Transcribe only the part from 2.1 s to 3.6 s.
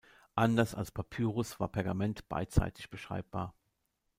beidseitig beschreibbar.